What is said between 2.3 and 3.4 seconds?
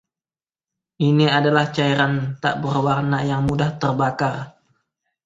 tak berwarna